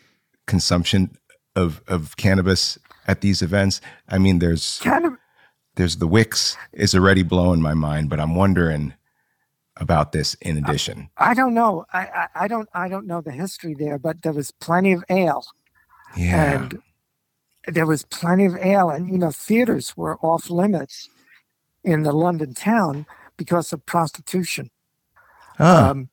[0.46, 1.10] consumption
[1.54, 3.80] of of cannabis at these events.
[4.08, 5.18] I mean, there's Cannab-
[5.76, 8.94] there's the wicks is already blowing my mind, but I'm wondering
[9.80, 11.08] about this in addition.
[11.16, 11.86] I, I don't know.
[11.92, 15.02] I, I, I don't I don't know the history there, but there was plenty of
[15.08, 15.44] ale.
[16.16, 16.54] Yeah.
[16.54, 16.82] And
[17.66, 21.08] there was plenty of ale, and you know, theaters were off limits
[21.82, 24.70] in the London town because of prostitution.
[25.58, 25.90] Oh.
[25.90, 26.08] Um,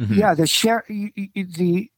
[0.00, 0.14] mm-hmm.
[0.14, 1.90] Yeah, the share the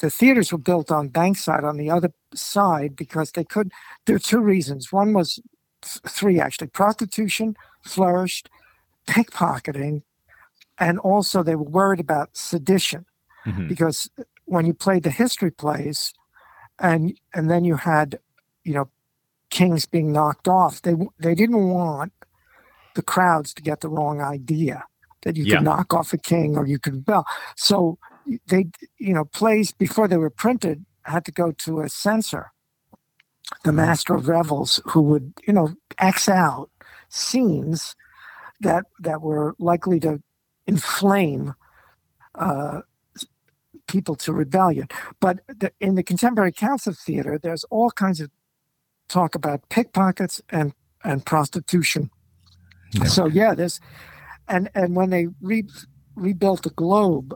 [0.00, 3.72] the theaters were built on Bankside on the other side because they could.
[4.06, 4.92] There are two reasons.
[4.92, 5.40] One was
[5.82, 6.68] th- three actually.
[6.68, 8.48] Prostitution flourished,
[9.06, 10.02] pickpocketing
[10.78, 13.04] and also they were worried about sedition
[13.46, 13.68] Mhm.
[13.68, 14.10] because
[14.46, 16.12] when you played the history plays
[16.78, 18.18] and and then you had
[18.64, 18.88] you know
[19.50, 22.12] kings being knocked off they they didn't want
[22.94, 24.84] the crowds to get the wrong idea
[25.22, 25.56] that you Yeah.
[25.56, 27.24] could knock off a king or you could well
[27.56, 27.98] so
[28.48, 28.66] they
[28.98, 32.50] you know plays before they were printed had to go to a censor
[33.64, 36.70] the master of revels who would you know x out
[37.10, 37.94] scenes
[38.60, 40.20] that that were likely to
[40.66, 41.54] inflame
[42.34, 42.80] uh,
[43.86, 44.88] people to rebellion.
[45.20, 48.30] But the, in the contemporary accounts of theater, there's all kinds of
[49.08, 50.72] talk about pickpockets and
[51.04, 52.10] and prostitution.
[52.92, 53.04] Yeah.
[53.04, 53.80] So yeah, there's
[54.48, 55.64] and and when they re,
[56.16, 57.34] rebuilt the globe,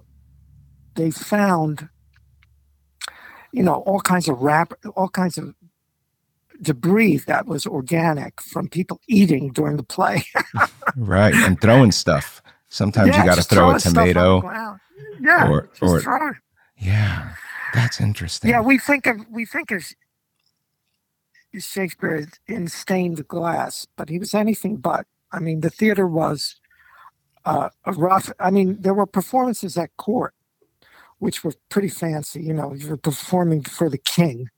[0.94, 1.88] they found
[3.52, 5.54] you know all kinds of rap, all kinds of
[6.60, 10.24] debris that was organic from people eating during the play.
[10.96, 11.34] Right.
[11.34, 12.42] And throwing stuff.
[12.68, 14.78] Sometimes Yeah, you got to throw a throwing stuff on the tomato.
[15.20, 16.38] Yeah, or- or-.
[16.76, 17.34] Yeah.
[17.74, 18.50] That's interesting.
[18.50, 19.84] Yeah, we think of we think of
[21.58, 25.06] Shakespeare in stained glass, but he was anything but.
[25.32, 26.56] I mean, the theater was
[27.44, 28.32] uh, a rough.
[28.40, 30.34] I mean, there were performances at court,
[31.18, 32.42] which were pretty fancy.
[32.42, 34.48] You know, you were performing for the king.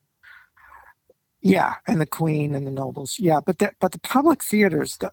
[1.42, 3.16] Yeah, and the queen and the nobles.
[3.18, 5.11] Yeah, but the, but the public theaters, the,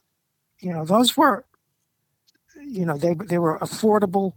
[0.59, 1.45] you know, those were,
[2.65, 4.33] you know, they they were affordable,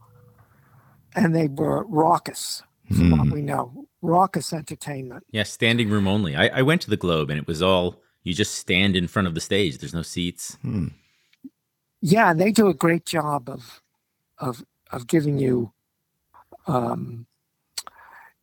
[1.14, 2.62] and they were raucous.
[2.88, 3.30] From what Hmm.
[3.30, 5.24] we know, raucous entertainment.
[5.30, 6.35] Yeah, standing room only.
[6.35, 9.28] I, I went to the Globe and it was all you just stand in front
[9.28, 9.78] of the stage.
[9.78, 10.56] There's no seats.
[10.62, 10.88] Hmm.
[12.02, 13.80] Yeah, and they do a great job of
[14.38, 15.72] of of giving you
[16.66, 17.26] um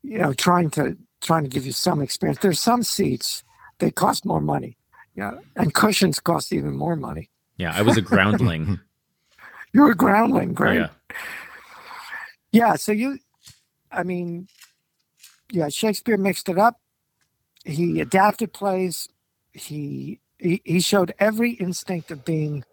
[0.02, 2.40] you know trying to trying to give you some experience.
[2.40, 3.44] There's some seats
[3.80, 4.78] they cost more money.
[5.13, 7.30] Yeah, and cushions cost even more money.
[7.58, 8.80] Yeah, I was a groundling.
[9.78, 10.90] You're a groundling, Oh, yeah.
[12.52, 13.20] Yeah, so you,
[13.92, 14.48] I mean,
[15.52, 16.82] yeah, Shakespeare mixed it up.
[17.63, 19.08] He adapted plays.
[19.52, 22.63] He he, he showed every instinct of being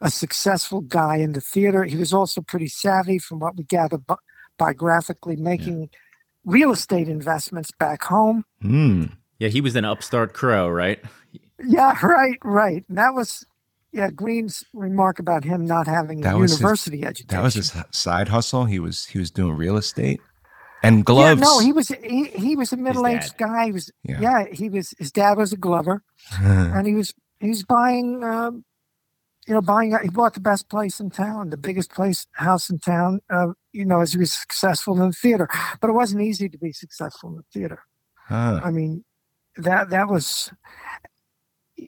[0.00, 1.84] a successful guy in the theater.
[1.84, 4.16] He was also pretty savvy, from what we gather bi-
[4.58, 5.88] biographically, making
[6.44, 8.44] real estate investments back home.
[8.60, 9.04] Hmm.
[9.38, 11.00] Yeah, he was an upstart crow, right?
[11.64, 12.84] Yeah, right, right.
[12.88, 13.46] And that was,
[13.94, 17.28] yeah, Greene's remark about him not having That a was his- university education.
[17.36, 18.64] That was his side hustle.
[18.66, 20.20] He was he was doing real estate
[20.82, 21.38] and gloves.
[21.38, 21.58] Yeah, gloves.
[21.60, 23.66] no, he was he, he was a middle aged guy.
[23.66, 24.20] He was Yeah.
[24.20, 24.44] yeah.
[24.52, 26.02] he was his dad was a glover,
[26.42, 28.64] and he was he was buying um,
[29.46, 32.78] you know buying he bought the best place in town, the biggest place house in
[32.80, 33.20] town.
[33.30, 35.48] Uh, you know, as he was successful in the theater,
[35.80, 37.80] but it wasn't easy to be successful in the theater.
[38.28, 38.60] Huh.
[38.64, 39.04] I mean,
[39.56, 40.50] that that was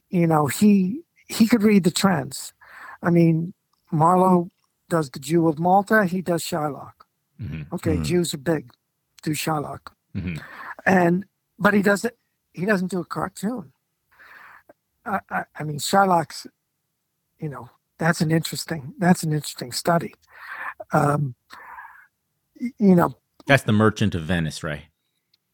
[0.09, 2.53] you know he he could read the trends.
[3.03, 3.53] I mean,
[3.91, 4.51] Marlowe
[4.89, 6.05] does the Jew of Malta.
[6.05, 6.93] He does Shylock.
[7.41, 7.71] Mhm.
[7.73, 8.05] Okay, Mhm.
[8.05, 8.71] Jews are big.
[9.23, 10.41] Do Shylock Mhm.
[10.87, 11.25] and
[11.59, 12.15] but he doesn't
[12.53, 13.73] he doesn't do a cartoon
[15.05, 16.47] I, I, I mean shylock's
[17.41, 20.15] you know that's an interesting that's an interesting study
[20.93, 21.35] um
[22.79, 24.85] you know That's the Merchant of Venice, right?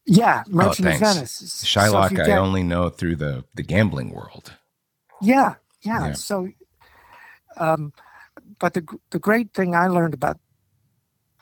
[0.05, 1.15] yeah merchant of Oh, thanks.
[1.15, 4.53] venice So if Shylock, you I get- only know through the the gambling world.
[5.23, 6.13] yeah, yeah Yeah.
[6.13, 6.49] so
[7.59, 7.93] um
[8.59, 10.39] but the the great thing i learned about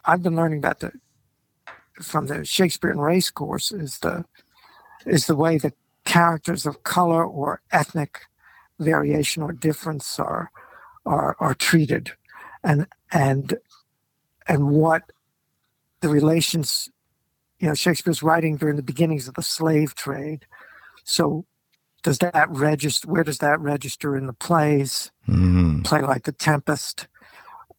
[0.07, 0.93] i've been learning about the
[2.03, 4.25] from the shakespeare and race course is the
[5.07, 5.75] is the way that
[6.05, 8.21] characters of color or ethnic
[8.79, 10.51] variation or difference are
[11.07, 12.13] are are treated
[12.65, 13.59] and and
[14.49, 15.13] and what
[16.01, 16.91] the relations
[17.59, 20.47] you know shakespeare's writing during the beginnings of the slave trade
[21.05, 21.45] so
[22.03, 25.83] does that register where does that register in the plays Hmm.
[25.83, 27.07] play like the tempest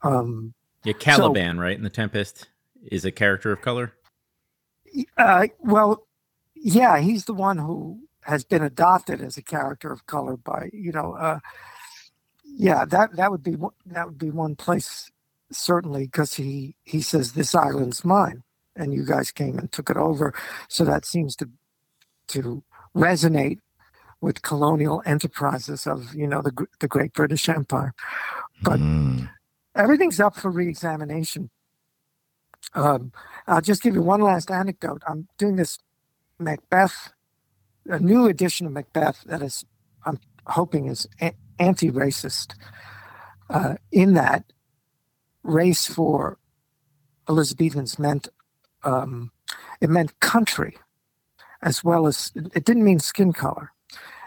[0.04, 0.54] um
[0.84, 1.78] Yeah, Caliban, right?
[1.78, 2.48] In the Tempest
[2.84, 3.94] is a character of color.
[5.18, 6.08] Uh, well,
[6.56, 10.92] yeah, he's the one who has been adopted as a character of color by you
[10.92, 11.14] know.
[11.14, 11.40] Uh,
[12.44, 15.10] yeah, that that would be one- that would be one place
[15.52, 18.44] certainly because he he says this island's mine
[18.76, 20.34] and you guys came and took it over,
[20.68, 21.50] so that seems to
[22.28, 22.64] to
[22.96, 23.60] resonate
[24.22, 27.94] with colonial enterprises of you know the the Great British Empire.
[28.62, 29.26] But- Hmm.
[29.76, 31.50] everything's up for reexamination.
[32.74, 33.12] Um,
[33.48, 35.02] I'll just give you one last anecdote.
[35.08, 35.80] I'm doing this
[36.40, 37.12] Macbeth,
[37.88, 39.66] a new edition of Macbeth that is,
[40.06, 42.54] I'm hoping, is a- anti-racist.
[43.50, 44.54] Uh, in that,
[45.44, 46.38] race for
[47.28, 48.30] Elizabethans meant
[48.84, 49.32] um,
[49.82, 50.78] it meant country,
[51.62, 53.72] as well as it didn't mean skin color.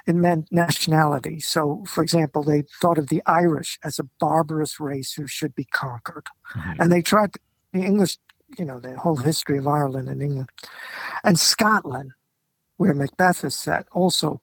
[0.07, 1.41] It meant nationality.
[1.41, 5.65] So, for example, they thought of the Irish as a barbarous race who should be
[5.65, 6.27] conquered.
[6.55, 6.83] Mm-hmm.
[6.83, 7.31] And they tried,
[7.73, 8.19] the English,
[8.59, 10.51] you know, the whole history of Ireland and England.
[11.25, 12.13] And Scotland,
[12.77, 14.43] where Macbeth is set, also,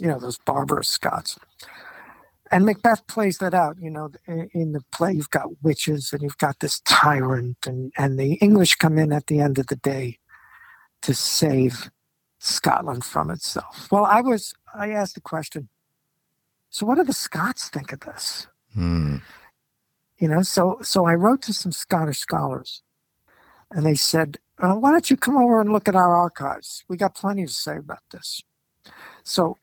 [0.00, 1.38] you know, those barbarous Scots.
[2.50, 6.38] And Macbeth plays that out, you know, in the play you've got witches and you've
[6.38, 10.18] got this tyrant and, and the English come in at the end of the day
[11.02, 11.90] to save
[12.38, 13.88] Scotland from itself.
[13.90, 15.68] Well, I was I asked the question.
[16.70, 18.46] So, what do the Scots think of this?
[18.74, 19.16] Hmm.
[20.18, 22.82] You know, so so I wrote to some Scottish scholars,
[23.70, 26.84] and they said, uh, "Why don't you come over and look at our archives?
[26.88, 28.42] We got plenty to say about this."
[29.22, 29.58] So,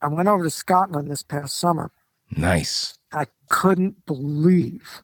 [0.00, 1.90] I went over to Scotland this past summer.
[2.30, 2.98] Nice.
[3.12, 5.02] I couldn't believe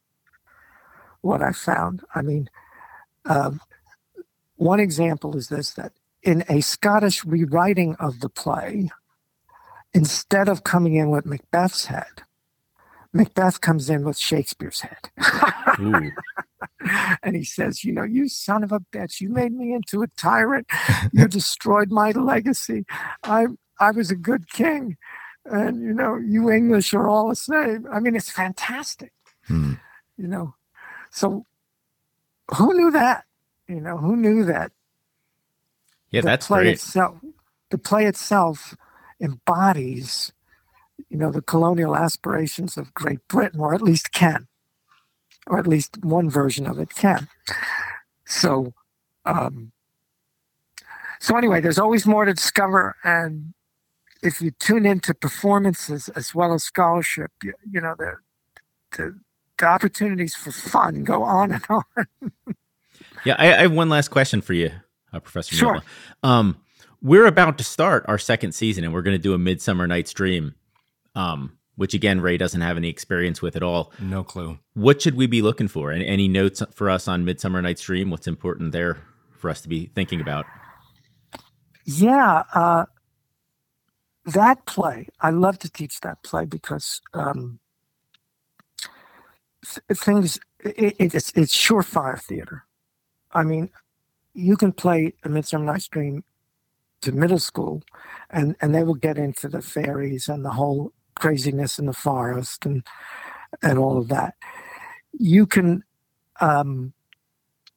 [1.20, 2.04] what I found.
[2.14, 2.48] I mean,
[3.26, 3.60] um,
[4.56, 8.90] one example is this: that in a Scottish rewriting of the play,
[9.94, 12.22] instead of coming in with Macbeth's head,
[13.12, 15.10] Macbeth comes in with Shakespeare's head.
[17.22, 20.08] and he says, You know, you son of a bitch, you made me into a
[20.08, 20.66] tyrant.
[21.12, 22.84] You destroyed my legacy.
[23.22, 23.46] I,
[23.80, 24.96] I was a good king.
[25.46, 27.86] And, you know, you English are all the same.
[27.90, 29.12] I mean, it's fantastic.
[29.46, 29.74] Hmm.
[30.18, 30.54] You know,
[31.10, 31.46] so
[32.56, 33.24] who knew that?
[33.66, 34.72] You know, who knew that
[36.10, 36.74] yeah, the that's play great.
[36.74, 37.16] Itself,
[37.70, 38.76] the play itself
[39.20, 40.32] embodies,
[41.08, 44.48] you know, the colonial aspirations of Great Britain, or at least can,
[45.46, 47.28] or at least one version of it can.
[48.26, 48.74] So,
[49.24, 49.72] um,
[51.20, 53.54] so anyway, there's always more to discover, and
[54.22, 58.16] if you tune into performances as well as scholarship, you, you know the,
[58.96, 59.18] the
[59.58, 61.82] the opportunities for fun go on and on.
[63.24, 64.70] yeah, I, I have one last question for you
[65.12, 65.82] uh, Professor sure.
[66.22, 66.56] Um,
[67.02, 70.12] we're about to start our second season, and we're going to do a Midsummer Night's
[70.12, 70.54] Dream,
[71.14, 73.92] um, which again Rey doesn't have any experience with at all.
[74.00, 74.58] No clue.
[74.74, 75.90] What should we be looking for?
[75.90, 78.10] And any notes for us on Midsummer Night's Dream?
[78.10, 78.98] What's important there
[79.36, 80.46] for us to be thinking about?
[81.84, 82.84] Yeah, uh,
[84.26, 85.08] that play.
[85.20, 87.60] I love to teach that play because um,
[89.64, 90.38] th- things.
[90.60, 92.64] It, it, it's it's surefire theater.
[93.32, 93.70] I mean,
[94.34, 96.24] you can play A Midsummer Night's Dream
[97.02, 97.82] to middle school,
[98.30, 102.64] and and they will get into the fairies and the whole craziness in the forest
[102.66, 102.84] and
[103.62, 104.34] and all of that.
[105.12, 105.84] You can.
[106.40, 106.92] um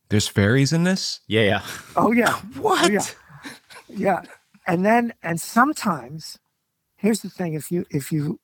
[0.10, 1.20] There's fairies in this.
[1.28, 1.62] Yeah, yeah.
[1.96, 2.34] Oh yeah.
[2.60, 2.86] what?
[2.86, 3.06] Oh, yeah.
[3.88, 4.22] yeah,
[4.68, 6.40] and then and sometimes,
[6.96, 8.40] here's the thing: if you if you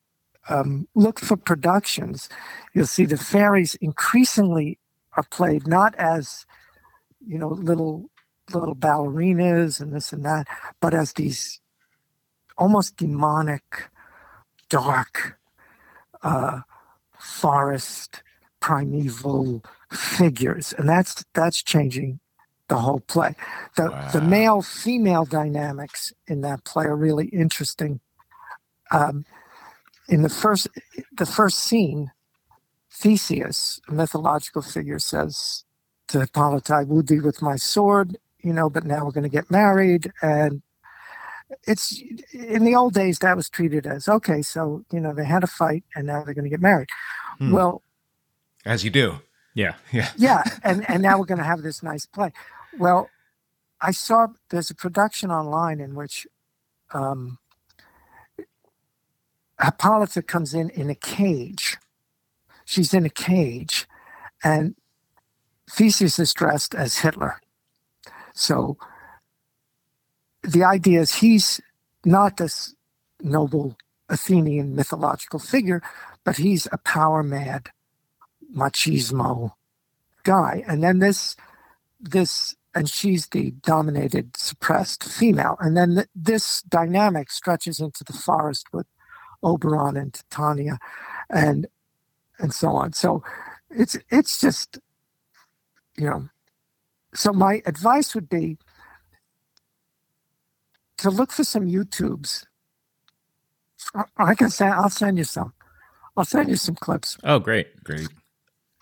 [0.48, 2.28] um, look for productions,
[2.72, 4.78] you'll see the fairies increasingly
[5.16, 6.46] are played not as
[7.26, 8.10] you know, little
[8.54, 10.46] little ballerinas and this and that,
[10.80, 11.60] but as these
[12.56, 13.88] almost demonic,
[14.68, 15.38] dark,
[16.22, 16.60] uh,
[17.18, 18.22] forest,
[18.60, 22.20] primeval figures, and that's that's changing
[22.68, 23.34] the whole play.
[23.76, 24.10] The wow.
[24.12, 28.00] the male female dynamics in that play are really interesting.
[28.90, 29.24] Um,
[30.08, 30.68] in the first
[31.12, 32.12] the first scene,
[32.90, 35.64] Theseus, a mythological figure, says
[36.08, 39.50] to Hippolyta, would be with my sword, you know, but now we're going to get
[39.50, 40.12] married.
[40.22, 40.62] And
[41.66, 45.44] it's in the old days that was treated as okay, so, you know, they had
[45.44, 46.88] a fight and now they're going to get married.
[47.38, 47.52] Hmm.
[47.52, 47.82] Well,
[48.64, 49.20] as you do.
[49.54, 49.74] Yeah.
[49.92, 50.10] Yeah.
[50.16, 50.42] Yeah.
[50.62, 52.32] And, and now we're going to have this nice play.
[52.78, 53.10] Well,
[53.80, 56.26] I saw there's a production online in which
[56.92, 57.38] um,
[59.60, 61.76] Hippolyta comes in in a cage.
[62.64, 63.86] She's in a cage,
[64.44, 64.74] and
[65.70, 67.40] Theseus is dressed as Hitler.
[68.38, 68.78] So
[70.42, 71.60] the idea is he's
[72.04, 72.74] not this
[73.20, 73.76] noble
[74.08, 75.82] Athenian mythological figure,
[76.24, 77.70] but he's a power mad
[78.54, 79.52] machismo
[80.22, 80.62] guy.
[80.68, 81.36] And then this,
[82.00, 85.56] this, and she's the dominated, suppressed female.
[85.58, 88.86] And then th- this dynamic stretches into the forest with
[89.42, 90.78] Oberon and Titania,
[91.28, 91.66] and
[92.38, 92.92] and so on.
[92.92, 93.22] So
[93.70, 94.78] it's it's just
[95.96, 96.28] you know.
[97.14, 98.58] So my advice would be
[100.98, 102.44] to look for some YouTubes.
[104.16, 105.52] I can say I'll send you some.
[106.16, 107.16] I'll send you some clips.
[107.24, 108.08] Oh, great, great.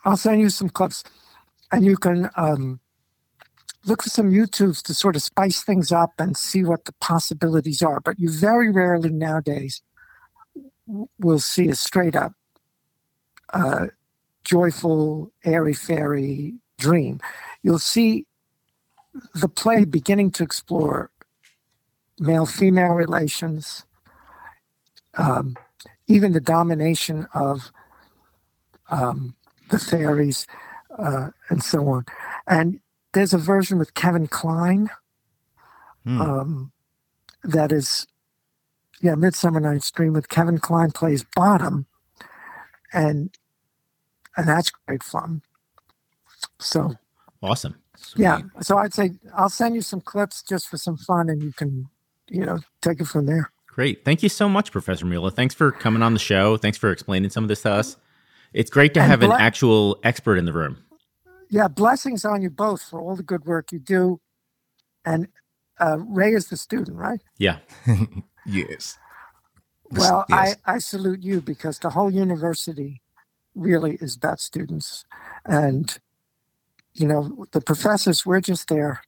[0.05, 1.05] I'll send you some clips,
[1.71, 2.81] and you can um,
[3.85, 7.83] look for some YouTubes to sort of spice things up and see what the possibilities
[7.83, 8.01] are.
[8.01, 9.83] But you very rarely nowadays
[11.19, 12.33] will see a straight up
[13.53, 13.87] uh,
[14.45, 17.21] joyful, airy fairy dream,
[17.63, 18.27] you'll see
[19.35, 21.11] the play beginning to explore
[22.21, 23.85] male female relations.
[25.19, 25.57] um,
[26.09, 27.73] even the domination of
[28.91, 29.35] um,
[29.71, 30.47] the fairies
[30.99, 32.07] uh, and so on.
[32.47, 32.81] And
[33.15, 34.91] there's a version with Kevin Kline
[36.05, 36.21] Hmm.
[36.21, 36.73] um,
[37.45, 38.07] that is,
[39.03, 41.87] yeah, Midsummer Night's Dream with Kevin Kline plays Bottom,
[42.93, 43.37] and
[44.37, 45.43] and that's great fun.
[46.61, 46.95] So
[47.43, 47.77] Awesome.
[48.17, 51.53] yeah, so I'd say I'll send you some clips just for some fun, and you
[51.53, 51.89] can,
[52.29, 53.51] you know, take it from there.
[53.69, 54.05] Great.
[54.05, 55.33] Thank you so much, Professor Miola.
[55.33, 56.57] Thanks for coming on the show.
[56.57, 57.97] Thanks for explaining some of this to us.
[58.55, 60.79] It's great to And have an actual expert in the room.
[61.51, 64.21] Yeah, blessings on you both for all the good work you do.
[65.05, 65.29] And
[65.79, 67.21] uh, Rey is the student, right?
[67.39, 67.59] Yeah.
[68.47, 68.99] Yes.
[69.91, 70.57] Well, yes.
[70.67, 73.03] I, I salute you because the whole university
[73.55, 75.05] really is about students.
[75.45, 75.99] And,
[76.99, 79.03] you know, the professors, we're just there,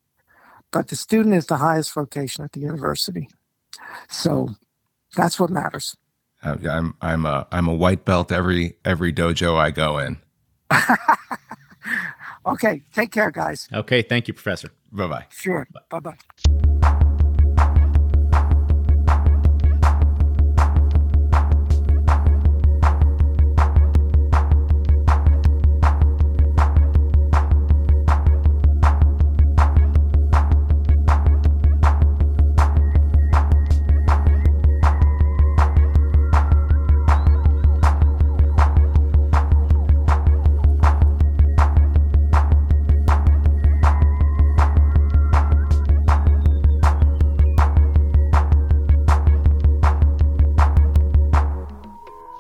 [0.73, 3.29] but the student is the highest vocation at the university.
[4.09, 4.51] So
[5.17, 5.97] that's what matters.
[6.43, 10.19] Uh, I'm I'm a I'm a white belt every every dojo I go in.
[12.47, 13.69] Okay, take care, guys.
[13.73, 14.03] Okay.
[14.03, 14.71] Thank you, Professor.
[14.91, 15.27] Bye bye.
[15.31, 15.69] Sure.
[15.91, 16.17] Bye bye.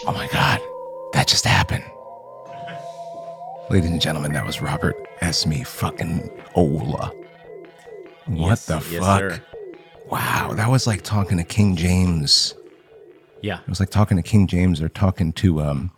[0.08, 0.58] Oh my God,
[1.12, 1.84] that just happened.
[3.68, 7.12] Ladies and gentlemen, that was Robert Esme fucking Ola.
[8.26, 9.20] What Yes, the yes, fuck?
[9.20, 9.42] sir.
[10.10, 12.54] wow, that was like talking to King James.
[13.42, 13.60] Yeah.
[13.60, 15.90] It was like talking to King James or talking to um,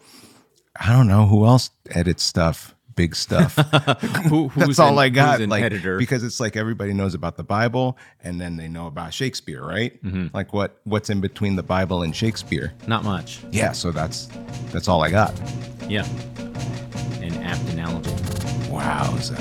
[0.78, 3.54] I don't know who else edits stuff, big stuff.
[4.28, 5.40] Who, who's That's all an- I got.
[5.40, 5.98] like editor?
[5.98, 10.02] because it's like everybody knows about the Bible and then they know about Shakespeare, right?
[10.04, 10.28] Mm-hmm.
[10.34, 12.72] Like what what's in between the Bible and Shakespeare?
[12.86, 13.40] Not much.
[13.50, 14.28] Yeah, so that's
[14.72, 15.32] that's all I got.
[15.88, 16.04] Yeah.
[17.22, 18.10] An apt analogy.
[18.70, 19.38] Wowza.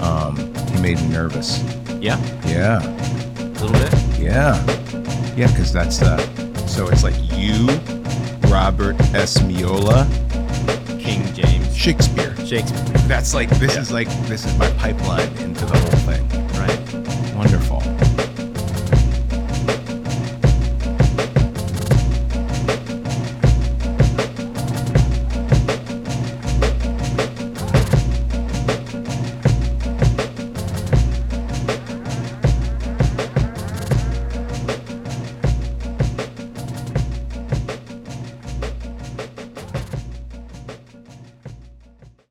[0.00, 0.36] Um,
[0.74, 1.62] he made me nervous.
[2.00, 2.18] Yeah.
[2.46, 3.92] Yeah, A little bit.
[4.18, 4.56] yeah,
[5.36, 5.46] yeah.
[5.48, 6.18] Because that's uh,
[6.66, 7.66] so it's like you,
[8.50, 9.38] Robert S.
[9.40, 10.06] Miola,
[10.98, 12.36] King James Shakespeare.
[12.44, 12.98] Shakespeare.
[13.08, 13.80] That's like this yeah.
[13.80, 16.28] is like this is my pipeline into the whole thing.
[16.60, 17.34] Right.
[17.34, 17.69] Wonderful.